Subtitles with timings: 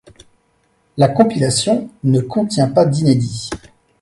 [0.97, 3.51] La compilation ne contient pas d'inédit.